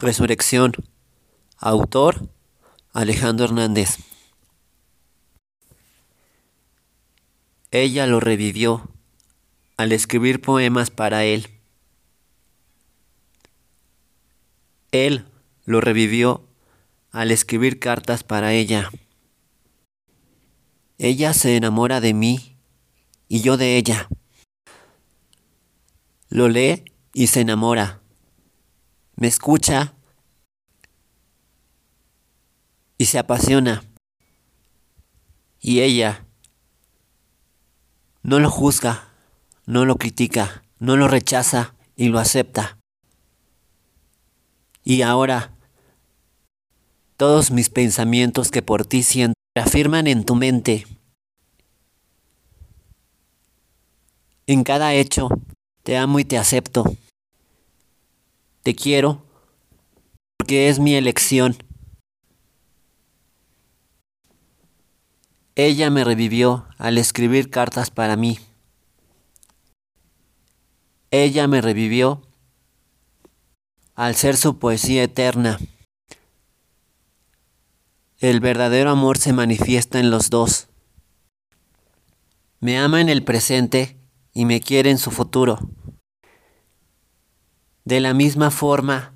Resurrección. 0.00 0.74
Autor 1.56 2.30
Alejandro 2.92 3.46
Hernández. 3.46 3.96
Ella 7.72 8.06
lo 8.06 8.20
revivió 8.20 8.92
al 9.76 9.90
escribir 9.90 10.40
poemas 10.40 10.90
para 10.90 11.24
él. 11.24 11.48
Él 14.92 15.26
lo 15.64 15.80
revivió 15.80 16.46
al 17.10 17.32
escribir 17.32 17.80
cartas 17.80 18.22
para 18.22 18.52
ella. 18.52 18.92
Ella 20.98 21.34
se 21.34 21.56
enamora 21.56 22.00
de 22.00 22.14
mí 22.14 22.56
y 23.26 23.40
yo 23.40 23.56
de 23.56 23.76
ella. 23.76 24.08
Lo 26.28 26.48
lee 26.48 26.84
y 27.14 27.26
se 27.26 27.40
enamora. 27.40 28.00
Me 29.20 29.26
escucha 29.26 29.97
y 32.98 33.06
se 33.06 33.18
apasiona. 33.18 33.84
Y 35.60 35.80
ella 35.80 36.26
no 38.22 38.40
lo 38.40 38.50
juzga, 38.50 39.08
no 39.64 39.84
lo 39.84 39.96
critica, 39.96 40.62
no 40.78 40.96
lo 40.96 41.08
rechaza 41.08 41.74
y 41.96 42.08
lo 42.08 42.18
acepta. 42.18 42.78
Y 44.84 45.02
ahora 45.02 45.54
todos 47.16 47.50
mis 47.50 47.70
pensamientos 47.70 48.50
que 48.50 48.62
por 48.62 48.84
ti 48.84 49.02
siento 49.02 49.34
afirman 49.56 50.06
en 50.06 50.24
tu 50.24 50.34
mente. 50.34 50.86
En 54.46 54.64
cada 54.64 54.94
hecho 54.94 55.28
te 55.82 55.96
amo 55.96 56.20
y 56.20 56.24
te 56.24 56.38
acepto. 56.38 56.84
Te 58.62 58.74
quiero 58.74 59.22
porque 60.38 60.68
es 60.68 60.78
mi 60.78 60.94
elección. 60.94 61.56
Ella 65.60 65.90
me 65.90 66.04
revivió 66.04 66.68
al 66.78 66.98
escribir 66.98 67.50
cartas 67.50 67.90
para 67.90 68.14
mí. 68.14 68.38
Ella 71.10 71.48
me 71.48 71.60
revivió 71.60 72.22
al 73.96 74.14
ser 74.14 74.36
su 74.36 74.60
poesía 74.60 75.02
eterna. 75.02 75.58
El 78.18 78.38
verdadero 78.38 78.90
amor 78.90 79.18
se 79.18 79.32
manifiesta 79.32 79.98
en 79.98 80.12
los 80.12 80.30
dos. 80.30 80.68
Me 82.60 82.78
ama 82.78 83.00
en 83.00 83.08
el 83.08 83.24
presente 83.24 83.96
y 84.32 84.44
me 84.44 84.60
quiere 84.60 84.92
en 84.92 84.98
su 84.98 85.10
futuro. 85.10 85.58
De 87.84 87.98
la 87.98 88.14
misma 88.14 88.52
forma, 88.52 89.12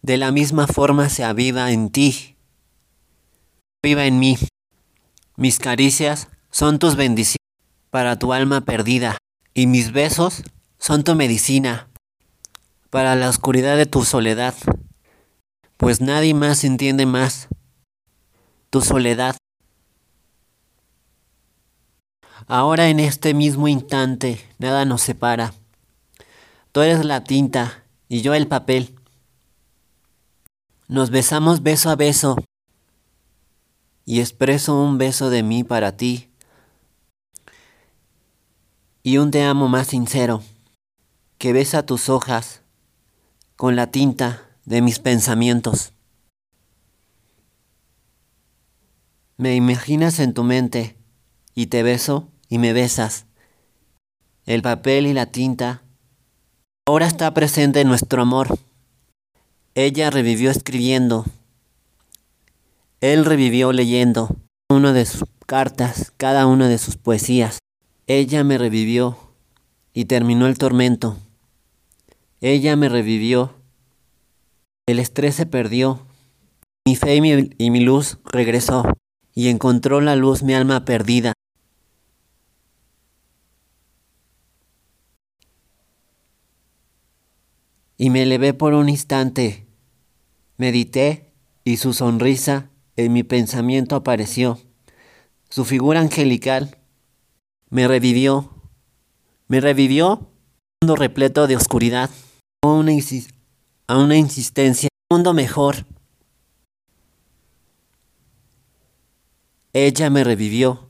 de 0.00 0.16
la 0.16 0.32
misma 0.32 0.66
forma 0.68 1.10
se 1.10 1.22
aviva 1.22 1.70
en 1.70 1.90
ti, 1.90 2.33
viva 3.84 4.06
en 4.06 4.18
mí. 4.18 4.38
Mis 5.36 5.58
caricias 5.58 6.28
son 6.50 6.78
tus 6.78 6.96
bendiciones 6.96 7.36
para 7.90 8.18
tu 8.18 8.32
alma 8.32 8.62
perdida 8.62 9.18
y 9.52 9.66
mis 9.66 9.92
besos 9.92 10.42
son 10.78 11.04
tu 11.04 11.14
medicina 11.14 11.88
para 12.88 13.14
la 13.14 13.28
oscuridad 13.28 13.76
de 13.76 13.86
tu 13.86 14.04
soledad, 14.04 14.54
pues 15.76 16.00
nadie 16.00 16.32
más 16.32 16.64
entiende 16.64 17.04
más 17.04 17.48
tu 18.70 18.80
soledad. 18.80 19.36
Ahora 22.46 22.88
en 22.88 23.00
este 23.00 23.34
mismo 23.34 23.68
instante 23.68 24.40
nada 24.58 24.86
nos 24.86 25.02
separa. 25.02 25.52
Tú 26.72 26.80
eres 26.80 27.04
la 27.04 27.22
tinta 27.22 27.84
y 28.08 28.22
yo 28.22 28.32
el 28.32 28.48
papel. 28.48 28.98
Nos 30.88 31.10
besamos 31.10 31.62
beso 31.62 31.90
a 31.90 31.96
beso 31.96 32.36
y 34.04 34.20
expreso 34.20 34.80
un 34.80 34.98
beso 34.98 35.30
de 35.30 35.42
mí 35.42 35.64
para 35.64 35.96
ti 35.96 36.30
y 39.02 39.18
un 39.18 39.30
te 39.30 39.42
amo 39.42 39.68
más 39.68 39.88
sincero 39.88 40.42
que 41.38 41.52
besa 41.52 41.84
tus 41.84 42.08
hojas 42.08 42.62
con 43.56 43.76
la 43.76 43.90
tinta 43.90 44.48
de 44.64 44.82
mis 44.82 44.98
pensamientos. 44.98 45.92
Me 49.36 49.54
imaginas 49.54 50.20
en 50.20 50.32
tu 50.32 50.44
mente 50.44 50.96
y 51.54 51.66
te 51.66 51.82
beso 51.82 52.28
y 52.48 52.58
me 52.58 52.72
besas. 52.72 53.26
El 54.46 54.62
papel 54.62 55.06
y 55.06 55.12
la 55.12 55.26
tinta 55.26 55.84
Ahora 56.86 57.06
está 57.06 57.32
presente 57.32 57.82
nuestro 57.86 58.20
amor. 58.20 58.58
Ella 59.74 60.10
revivió 60.10 60.50
escribiendo. 60.50 61.24
Él 63.04 63.26
revivió 63.26 63.70
leyendo 63.72 64.34
una 64.70 64.94
de 64.94 65.04
sus 65.04 65.28
cartas, 65.44 66.14
cada 66.16 66.46
una 66.46 66.70
de 66.70 66.78
sus 66.78 66.96
poesías. 66.96 67.58
Ella 68.06 68.44
me 68.44 68.56
revivió 68.56 69.18
y 69.92 70.06
terminó 70.06 70.46
el 70.46 70.56
tormento. 70.56 71.18
Ella 72.40 72.76
me 72.76 72.88
revivió. 72.88 73.56
El 74.86 74.98
estrés 75.00 75.34
se 75.34 75.44
perdió. 75.44 76.06
Mi 76.86 76.96
fe 76.96 77.16
y 77.16 77.20
mi, 77.20 77.50
y 77.58 77.70
mi 77.70 77.80
luz 77.80 78.20
regresó 78.24 78.84
y 79.34 79.48
encontró 79.48 80.00
la 80.00 80.16
luz 80.16 80.42
mi 80.42 80.54
alma 80.54 80.86
perdida. 80.86 81.34
y 87.98 88.08
me 88.08 88.22
elevé 88.22 88.54
por 88.54 88.72
un 88.72 88.88
instante. 88.88 89.66
Medité 90.56 91.34
y 91.64 91.76
su 91.76 91.92
sonrisa 91.92 92.70
en 92.96 93.12
mi 93.12 93.22
pensamiento 93.22 93.96
apareció. 93.96 94.58
Su 95.48 95.64
figura 95.64 96.00
angelical 96.00 96.78
me 97.70 97.88
revivió. 97.88 98.50
Me 99.48 99.60
revivió 99.60 100.14
un 100.14 100.28
mundo 100.82 100.96
repleto 100.96 101.46
de 101.46 101.56
oscuridad, 101.56 102.10
a 102.62 102.68
una, 102.68 102.92
a 103.88 103.98
una 103.98 104.16
insistencia, 104.16 104.88
un 105.10 105.16
mundo 105.16 105.34
mejor. 105.34 105.86
Ella 109.72 110.08
me 110.08 110.24
revivió. 110.24 110.88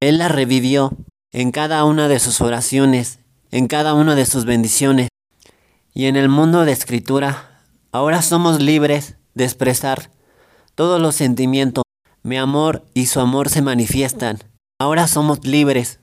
Él 0.00 0.18
la 0.18 0.28
revivió 0.28 0.96
en 1.30 1.52
cada 1.52 1.84
una 1.84 2.08
de 2.08 2.18
sus 2.18 2.40
oraciones, 2.40 3.20
en 3.50 3.68
cada 3.68 3.94
una 3.94 4.14
de 4.14 4.26
sus 4.26 4.44
bendiciones. 4.44 5.08
Y 5.94 6.06
en 6.06 6.16
el 6.16 6.28
mundo 6.28 6.64
de 6.64 6.72
escritura, 6.72 7.60
ahora 7.92 8.22
somos 8.22 8.60
libres 8.60 9.16
de 9.34 9.44
expresar 9.44 10.10
todos 10.74 11.00
los 11.00 11.14
sentimientos. 11.14 11.84
Mi 12.22 12.36
amor 12.36 12.84
y 12.94 13.06
su 13.06 13.20
amor 13.20 13.48
se 13.48 13.62
manifiestan. 13.62 14.38
Ahora 14.78 15.06
somos 15.08 15.44
libres. 15.44 16.00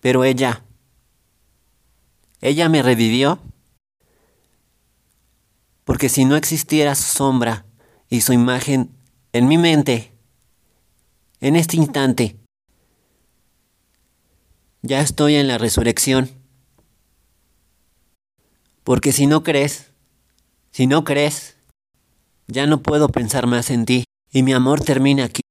Pero 0.00 0.24
ella, 0.24 0.64
ella 2.40 2.68
me 2.68 2.82
revivió. 2.82 3.40
Porque 5.84 6.08
si 6.08 6.24
no 6.24 6.36
existiera 6.36 6.94
su 6.94 7.16
sombra 7.16 7.66
y 8.08 8.20
su 8.20 8.32
imagen 8.32 8.90
en 9.32 9.48
mi 9.48 9.58
mente, 9.58 10.12
en 11.40 11.56
este 11.56 11.76
instante, 11.76 12.36
ya 14.82 15.00
estoy 15.00 15.34
en 15.34 15.48
la 15.48 15.58
resurrección. 15.58 16.30
Porque 18.84 19.12
si 19.12 19.26
no 19.26 19.42
crees, 19.42 19.90
si 20.70 20.86
no 20.86 21.04
crees, 21.04 21.56
ya 22.46 22.66
no 22.66 22.82
puedo 22.82 23.08
pensar 23.08 23.46
más 23.46 23.70
en 23.70 23.84
ti 23.84 24.04
y 24.32 24.42
mi 24.42 24.52
amor 24.52 24.80
termina 24.80 25.24
aquí. 25.24 25.42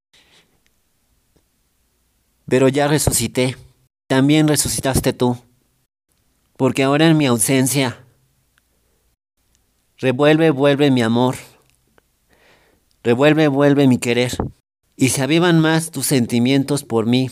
Pero 2.46 2.68
ya 2.68 2.88
resucité, 2.88 3.56
también 4.08 4.48
resucitaste 4.48 5.12
tú, 5.12 5.38
porque 6.56 6.82
ahora 6.82 7.06
en 7.06 7.16
mi 7.16 7.26
ausencia, 7.26 8.04
revuelve, 9.98 10.50
vuelve 10.50 10.90
mi 10.90 11.02
amor, 11.02 11.36
revuelve, 13.02 13.48
vuelve 13.48 13.86
mi 13.86 13.98
querer, 13.98 14.36
y 14.96 15.10
se 15.10 15.22
avivan 15.22 15.60
más 15.60 15.90
tus 15.90 16.06
sentimientos 16.06 16.82
por 16.82 17.06
mí, 17.06 17.30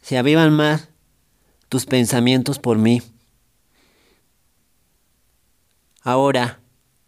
se 0.00 0.16
avivan 0.16 0.52
más 0.52 0.88
tus 1.68 1.86
pensamientos 1.86 2.58
por 2.58 2.78
mí. 2.78 3.02
Ahora, 6.04 6.60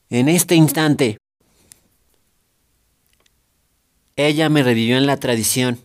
en 0.08 0.29
este 0.29 0.55
instante, 0.55 1.19
ella 4.14 4.49
me 4.49 4.62
revivió 4.62 4.96
en 4.96 5.06
la 5.06 5.17
tradición 5.17 5.81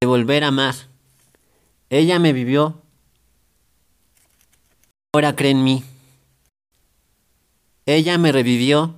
de 0.00 0.08
volver 0.08 0.42
a 0.42 0.48
amar. 0.48 0.74
Ella 1.88 2.18
me 2.18 2.32
vivió. 2.32 2.82
Ahora 5.14 5.36
cree 5.36 5.52
en 5.52 5.62
mí. 5.62 5.84
Ella 7.86 8.18
me 8.18 8.32
revivió 8.32 8.96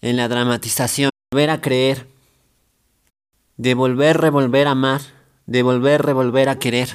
en 0.00 0.16
la 0.16 0.28
dramatización, 0.28 1.10
volver 1.32 1.50
a 1.50 1.60
creer, 1.60 2.06
de 3.56 3.74
volver, 3.74 4.18
revolver 4.18 4.68
a 4.68 4.72
amar, 4.72 5.00
de 5.46 5.64
volver, 5.64 6.02
revolver 6.02 6.48
a 6.48 6.60
querer. 6.60 6.90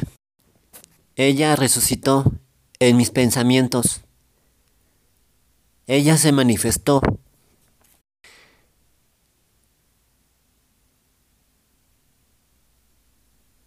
Ella 1.18 1.58
resucitó 1.58 2.32
en 2.80 2.96
mis 2.96 3.10
pensamientos. 3.10 4.07
Ella 5.90 6.18
se 6.18 6.34
manifestó. 6.34 7.02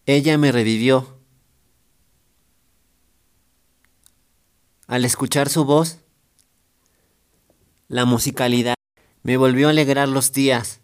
Ella 0.05 0.37
me 0.37 0.53
revivió. 0.53 1.19
Al 4.87 5.07
escuchar 5.07 5.49
su 5.49 5.65
voz, 5.65 6.01
la 7.89 8.05
musicalidad 8.05 8.75
me 9.23 9.39
volvió 9.39 9.69
a 9.69 9.71
alegrar 9.71 10.09
los 10.09 10.33
días. 10.33 10.81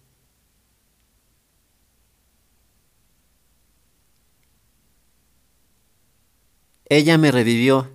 Ella 6.88 7.18
me 7.18 7.30
revivió 7.30 7.90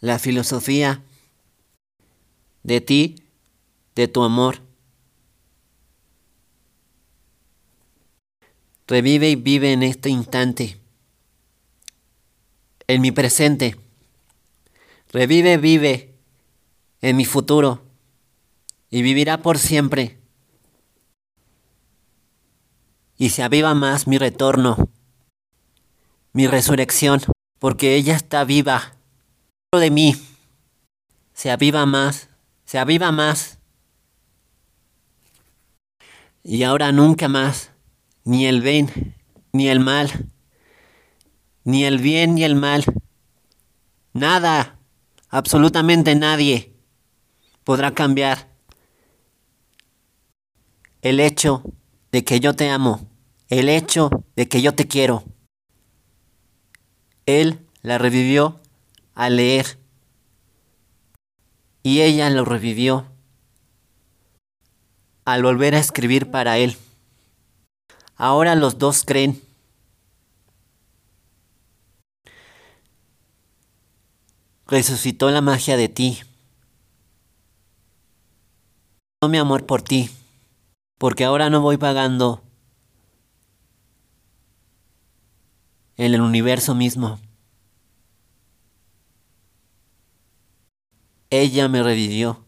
la 0.00 0.18
filosofía 0.18 1.02
de 2.64 2.80
ti, 2.80 3.22
de 3.94 4.08
tu 4.08 4.24
amor. 4.24 4.60
Revive 8.86 9.30
y 9.30 9.36
vive 9.36 9.72
en 9.72 9.82
este 9.82 10.10
instante, 10.10 10.80
en 12.86 13.00
mi 13.00 13.12
presente. 13.12 13.76
Revive, 15.10 15.56
vive 15.58 16.14
en 17.00 17.16
mi 17.16 17.24
futuro 17.24 17.82
y 18.90 19.02
vivirá 19.02 19.40
por 19.42 19.58
siempre. 19.58 20.18
Y 23.16 23.30
se 23.30 23.42
aviva 23.42 23.74
más 23.74 24.06
mi 24.06 24.18
retorno, 24.18 24.90
mi 26.32 26.46
resurrección, 26.46 27.20
porque 27.58 27.94
ella 27.94 28.16
está 28.16 28.44
viva 28.44 28.96
dentro 29.72 29.80
de 29.80 29.90
mí. 29.90 30.16
Se 31.32 31.50
aviva 31.50 31.86
más, 31.86 32.28
se 32.64 32.78
aviva 32.78 33.12
más. 33.12 33.58
Y 36.42 36.62
ahora 36.62 36.92
nunca 36.92 37.28
más, 37.28 37.70
ni 38.24 38.46
el 38.46 38.60
bien, 38.60 39.14
ni 39.52 39.68
el 39.68 39.80
mal, 39.80 40.28
ni 41.64 41.84
el 41.84 41.98
bien 41.98 42.34
ni 42.34 42.44
el 42.44 42.54
mal, 42.54 42.84
nada, 44.12 44.78
absolutamente 45.30 46.14
nadie 46.14 46.74
podrá 47.64 47.94
cambiar 47.94 48.48
el 51.00 51.20
hecho 51.20 51.62
de 52.12 52.24
que 52.24 52.40
yo 52.40 52.54
te 52.54 52.70
amo, 52.70 53.08
el 53.48 53.68
hecho 53.68 54.10
de 54.36 54.48
que 54.48 54.62
yo 54.62 54.74
te 54.74 54.86
quiero. 54.86 55.24
Él 57.26 57.66
la 57.82 57.98
revivió 57.98 58.60
al 59.14 59.36
leer 59.36 59.78
y 61.84 62.00
ella 62.00 62.28
lo 62.30 62.44
revivió 62.44 63.06
al 65.24 65.44
volver 65.44 65.76
a 65.76 65.78
escribir 65.78 66.32
para 66.32 66.58
él. 66.58 66.76
Ahora 68.16 68.56
los 68.56 68.78
dos 68.78 69.04
creen. 69.04 69.40
Resucitó 74.66 75.30
la 75.30 75.40
magia 75.40 75.76
de 75.76 75.88
ti. 75.88 76.20
No 79.22 79.28
mi 79.28 79.38
amor 79.38 79.66
por 79.66 79.82
ti 79.82 80.10
porque 80.98 81.24
ahora 81.24 81.50
no 81.50 81.60
voy 81.60 81.76
pagando 81.76 82.42
en 85.98 86.14
el 86.14 86.22
universo 86.22 86.74
mismo. 86.74 87.20
Ella 91.36 91.66
me 91.66 91.82
revivió. 91.82 92.44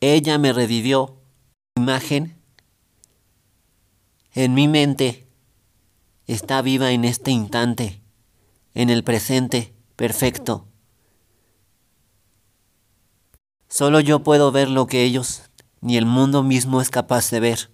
Ella 0.00 0.38
me 0.38 0.54
revivió. 0.54 1.20
Imagen 1.76 2.40
en 4.32 4.54
mi 4.54 4.68
mente 4.68 5.28
está 6.26 6.62
viva 6.62 6.92
en 6.92 7.04
este 7.04 7.30
instante, 7.30 8.00
en 8.72 8.88
el 8.88 9.04
presente 9.04 9.74
perfecto. 9.96 10.66
Solo 13.68 14.00
yo 14.00 14.22
puedo 14.22 14.50
ver 14.50 14.70
lo 14.70 14.86
que 14.86 15.04
ellos 15.04 15.42
ni 15.82 15.98
el 15.98 16.06
mundo 16.06 16.42
mismo 16.42 16.80
es 16.80 16.88
capaz 16.88 17.30
de 17.30 17.40
ver. 17.40 17.70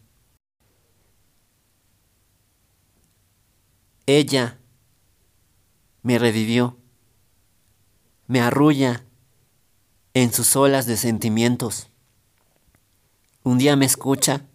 Ella 4.06 4.58
me 6.02 6.19
revivió, 6.19 6.78
me 8.26 8.40
arrulla 8.40 9.04
en 10.14 10.32
sus 10.32 10.56
olas 10.56 10.86
de 10.86 10.96
sentimientos. 10.96 11.88
Un 13.42 13.58
día 13.58 13.76
me 13.76 13.84
escucha, 13.84 14.46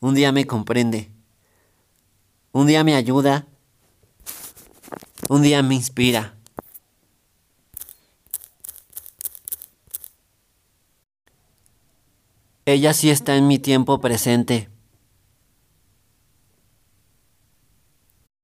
un 0.00 0.14
día 0.14 0.32
me 0.32 0.46
comprende, 0.46 1.10
un 2.52 2.66
día 2.66 2.84
me 2.84 2.94
ayuda, 2.94 3.46
un 5.28 5.42
día 5.42 5.62
me 5.62 5.74
inspira. 5.74 6.36
Ella 12.64 12.94
sí 12.94 13.10
está 13.10 13.36
en 13.36 13.46
mi 13.46 13.58
tiempo 13.58 14.00
presente. 14.00 14.68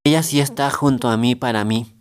Ella 0.05 0.23
sí 0.23 0.41
está 0.41 0.71
junto 0.71 1.09
a 1.09 1.17
mí 1.17 1.35
para 1.35 1.65
mí. 1.65 1.92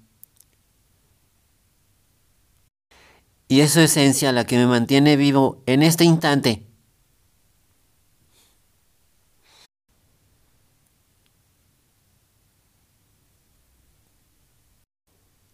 Y 3.51 3.59
es 3.59 3.73
su 3.73 3.81
esencia 3.81 4.31
la 4.31 4.45
que 4.45 4.55
me 4.55 4.65
mantiene 4.65 5.17
vivo 5.17 5.61
en 5.65 5.83
este 5.83 6.05
instante. 6.05 6.65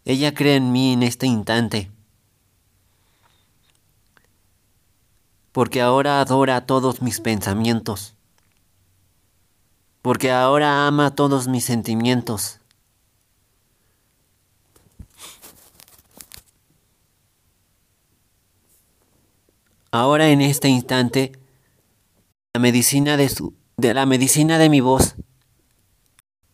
Ella 0.06 0.36
cree 0.36 0.58
en 0.58 0.72
mí 0.72 0.94
en 0.94 1.02
este 1.02 1.26
instante. 1.26 1.90
porque 5.58 5.82
ahora 5.82 6.22
adora 6.22 6.68
todos 6.68 7.02
mis 7.02 7.20
pensamientos, 7.20 8.14
porque 10.04 10.32
ahora 10.32 10.86
ama 10.86 11.16
todos 11.16 11.48
mis 11.48 11.66
sentimientos. 11.66 12.60
Ahora 19.92 20.30
en 20.30 20.42
este 20.42 20.68
instante, 20.68 21.32
la 22.54 22.60
medicina 22.60 23.16
de, 23.18 23.30
su, 23.30 23.54
de 23.78 23.94
la 23.94 24.06
medicina 24.06 24.58
de 24.58 24.70
mi 24.70 24.82
voz 24.82 25.16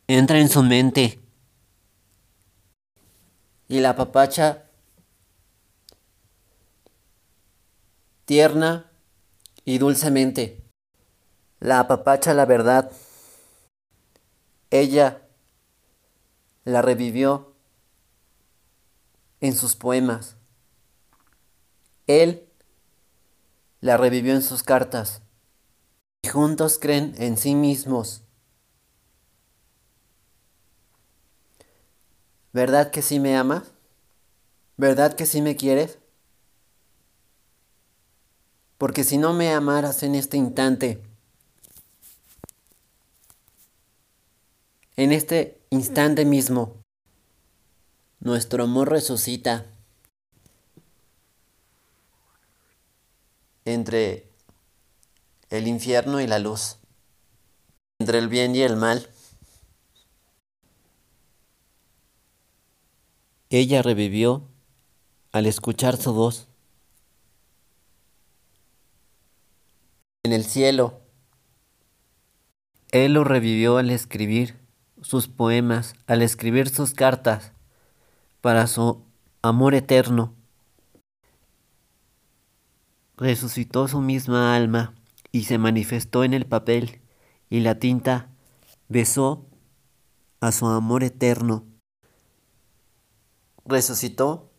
entra 0.07 0.39
en 0.39 0.49
su 0.49 0.61
mente 0.63 1.19
y 3.67 3.79
la 3.79 3.95
papacha 3.95 4.65
tierna 8.25 8.91
y 9.65 9.77
dulcemente. 9.77 10.63
La 11.59 11.79
apapacha 11.79 12.33
la 12.33 12.45
verdad. 12.45 12.91
Ella 14.69 15.21
la 16.65 16.81
revivió 16.81 17.55
en 19.39 19.55
sus 19.55 19.75
poemas. 19.75 20.35
Él 22.07 22.52
la 23.83 23.97
revivió 23.97 24.33
en 24.33 24.41
sus 24.41 24.63
cartas. 24.63 25.21
Y 26.21 26.29
juntos 26.29 26.79
creen 26.79 27.13
en 27.17 27.37
sí 27.37 27.53
mismos. 27.53 28.23
¿Verdad 32.53 32.91
que 32.91 33.01
sí 33.01 33.19
me 33.19 33.35
amas? 33.35 33.73
¿Verdad 34.77 35.15
que 35.15 35.25
sí 35.25 35.41
me 35.41 35.57
quieres? 35.57 35.99
Porque 38.77 39.03
si 39.03 39.17
no 39.17 39.33
me 39.33 39.51
amaras 39.51 40.01
en 40.03 40.15
este 40.15 40.37
instante, 40.37 41.03
en 44.95 45.11
este 45.11 45.61
instante 45.71 46.23
mismo, 46.23 46.81
nuestro 48.21 48.63
amor 48.63 48.89
resucita 48.91 49.72
entre 53.65 54.29
el 55.49 55.67
infierno 55.67 56.21
y 56.21 56.27
la 56.27 56.39
luz, 56.39 56.77
entre 57.99 58.19
el 58.19 58.27
bien 58.27 58.55
y 58.55 58.61
el 58.61 58.75
mal. 58.75 59.09
Ella 63.49 63.81
revivió 63.81 64.47
al 65.31 65.45
escuchar 65.45 65.97
su 65.97 66.13
voz. 66.13 66.47
en 70.25 70.31
el 70.31 70.45
cielo. 70.45 71.01
Él 72.91 73.13
lo 73.13 73.25
revivió 73.25 73.77
al 73.77 73.89
escribir 73.89 74.57
sus 75.01 75.27
poemas, 75.27 75.95
al 76.07 76.21
escribir 76.21 76.69
sus 76.69 76.93
cartas, 76.93 77.51
para 78.39 78.67
su 78.67 79.03
amor 79.41 79.75
eterno. 79.75 80.33
Resucitó 83.17 83.87
su 83.87 84.01
misma 84.01 84.55
alma 84.55 84.95
y 85.31 85.43
se 85.43 85.57
manifestó 85.57 86.23
en 86.23 86.33
el 86.33 86.45
papel 86.45 87.01
y 87.49 87.59
la 87.59 87.77
tinta 87.77 88.29
besó 88.89 89.45
a 90.39 90.51
su 90.51 90.65
amor 90.65 91.03
eterno. 91.03 91.65
Resucitó 93.65 94.51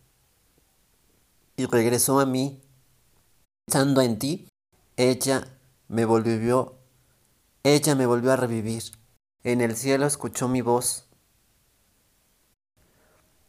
y 1.57 1.65
regresó 1.65 2.19
a 2.19 2.25
mí. 2.25 2.61
Pensando 3.65 4.01
en 4.01 4.19
ti, 4.19 4.47
ella 4.95 5.57
me 5.87 6.05
volvió, 6.05 6.77
ella 7.63 7.95
me 7.95 8.05
volvió 8.05 8.31
a 8.31 8.35
revivir. 8.37 8.83
En 9.43 9.61
el 9.61 9.75
cielo 9.75 10.05
escuchó 10.05 10.47
mi 10.47 10.61
voz. 10.61 11.07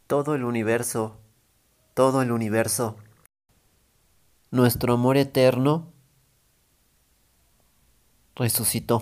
Todo 0.05 0.35
el 0.35 0.43
universo, 0.43 1.17
todo 1.93 2.21
el 2.21 2.31
universo, 2.31 2.97
nuestro 4.51 4.93
amor 4.93 5.17
eterno 5.17 5.91
resucitó. 8.35 9.01